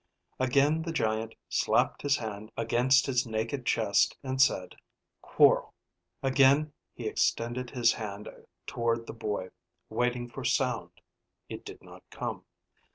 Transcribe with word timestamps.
Again 0.39 0.81
the 0.81 0.91
giant 0.91 1.35
slapped 1.47 2.01
his 2.01 2.17
hand 2.17 2.51
against 2.57 3.05
his 3.05 3.27
naked 3.27 3.67
chest 3.67 4.17
and 4.23 4.41
said, 4.41 4.73
"Quorl." 5.21 5.75
Again 6.23 6.73
he 6.95 7.05
extended 7.05 7.69
his 7.69 7.93
hand 7.93 8.27
toward 8.65 9.05
the 9.05 9.13
boy, 9.13 9.49
waiting 9.89 10.27
for 10.27 10.43
sound. 10.43 10.89
It 11.49 11.63
did 11.63 11.83
not 11.83 12.01
come. 12.09 12.45